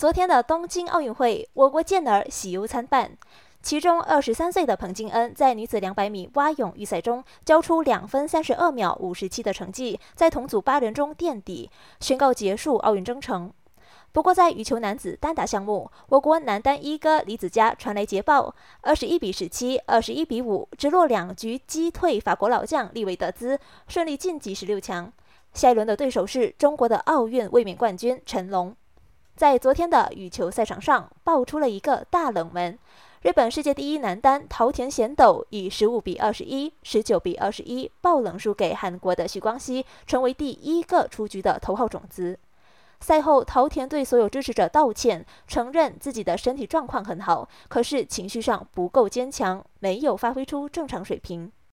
[0.00, 3.10] 昨天的东京奥运会，我国健儿喜忧参半。
[3.60, 13.52] 其中，二十三岁的彭金恩在女子两百米蛙泳预赛中交出两分三十二秒五十七的成绩，在同组八人中垫底，宣告结束奥运征程。
[14.10, 25.12] 不过，在羽球男子单打项目，我国男单一哥李子嘉传来捷报：二十一比十七、二十一比五，直落两局击退法国老将利维德兹，顺利晋级十六强。
[25.52, 28.74] 下一轮的对手是中国的奥运卫冕冠军陈龙。
[29.40, 32.78] 在昨天的羽球赛场上，爆出了一个大冷门：
[33.22, 42.38] 日本世界第一男单桃田贤斗以十五比二十一、十九比二十一爆冷输给韩国的徐光熙，成为第一个出局的头号种子。
[43.00, 51.50] 赛后，桃田对所有支持者道歉，承认自己的身体状况很好，可是情绪上不够坚强，没有发挥出正常水平。